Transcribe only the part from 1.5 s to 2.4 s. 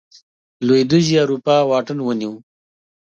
واټن ونیو.